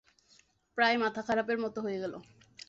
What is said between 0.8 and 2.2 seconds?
মাথা খারাপের মতো হয়ে গেল।